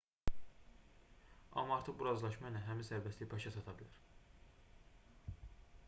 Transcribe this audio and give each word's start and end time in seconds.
amma 1.63 1.75
artıq 1.79 1.99
bu 1.99 2.07
razılaşma 2.09 2.49
ilə 2.53 2.63
həmin 2.71 2.87
sərbəstlik 2.89 3.31
başa 3.35 3.53
çata 3.59 3.75
bilər 3.83 4.01